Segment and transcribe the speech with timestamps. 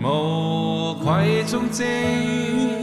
[0.00, 2.81] 无愧忠贞。